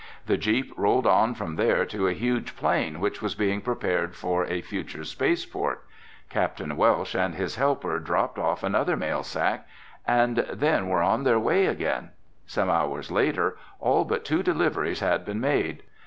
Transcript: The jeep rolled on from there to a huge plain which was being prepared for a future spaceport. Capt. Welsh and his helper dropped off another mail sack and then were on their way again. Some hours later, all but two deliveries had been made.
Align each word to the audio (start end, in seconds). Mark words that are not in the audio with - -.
The 0.25 0.35
jeep 0.35 0.73
rolled 0.75 1.05
on 1.05 1.35
from 1.35 1.57
there 1.57 1.85
to 1.85 2.07
a 2.07 2.13
huge 2.13 2.55
plain 2.55 2.99
which 2.99 3.21
was 3.21 3.35
being 3.35 3.61
prepared 3.61 4.15
for 4.15 4.43
a 4.47 4.61
future 4.63 5.03
spaceport. 5.03 5.85
Capt. 6.27 6.59
Welsh 6.59 7.13
and 7.13 7.35
his 7.35 7.57
helper 7.57 7.99
dropped 7.99 8.39
off 8.39 8.63
another 8.63 8.97
mail 8.97 9.21
sack 9.21 9.67
and 10.07 10.37
then 10.51 10.89
were 10.89 11.03
on 11.03 11.23
their 11.23 11.37
way 11.39 11.67
again. 11.67 12.09
Some 12.47 12.67
hours 12.67 13.11
later, 13.11 13.57
all 13.79 14.03
but 14.03 14.25
two 14.25 14.41
deliveries 14.41 15.01
had 15.01 15.23
been 15.23 15.39
made. 15.39 15.83